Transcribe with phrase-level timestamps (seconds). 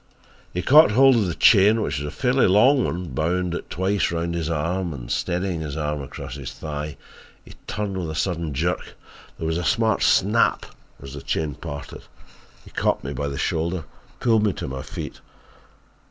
[0.51, 4.11] "He caught hold of the chain, which was a fairly long one, bound it twice
[4.11, 6.97] round his arm and steadying his arm across his thigh,
[7.45, 8.97] he turned with a sudden jerk.
[9.37, 10.65] There was a smart 'snap'
[11.03, 12.01] as the chain parted.
[12.65, 15.21] He caught me by the shoulder and pulled me to my feet.